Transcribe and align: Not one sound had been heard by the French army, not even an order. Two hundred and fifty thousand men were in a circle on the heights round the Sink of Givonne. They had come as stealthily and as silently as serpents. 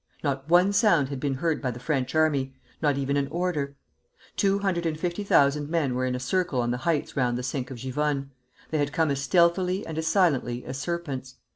Not 0.23 0.49
one 0.49 0.73
sound 0.73 1.09
had 1.09 1.19
been 1.19 1.35
heard 1.35 1.61
by 1.61 1.69
the 1.69 1.79
French 1.79 2.15
army, 2.15 2.55
not 2.81 2.97
even 2.97 3.17
an 3.17 3.27
order. 3.27 3.75
Two 4.35 4.57
hundred 4.57 4.87
and 4.87 4.99
fifty 4.99 5.23
thousand 5.23 5.69
men 5.69 5.93
were 5.93 6.07
in 6.07 6.15
a 6.15 6.19
circle 6.19 6.59
on 6.59 6.71
the 6.71 6.77
heights 6.89 7.15
round 7.15 7.37
the 7.37 7.43
Sink 7.43 7.69
of 7.69 7.77
Givonne. 7.77 8.31
They 8.71 8.79
had 8.79 8.93
come 8.93 9.11
as 9.11 9.21
stealthily 9.21 9.85
and 9.85 9.99
as 9.99 10.07
silently 10.07 10.65
as 10.65 10.79
serpents. 10.79 11.35